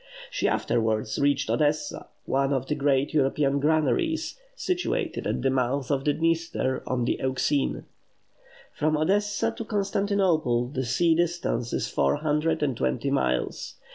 [0.31, 6.05] She afterwards reached Odessa, one of the great European granaries, situated at the mouth of
[6.05, 7.83] the Dniester on the Euxine.
[8.73, 13.75] From Odessa to Constantinople the sea distance is four hundred and twenty miles.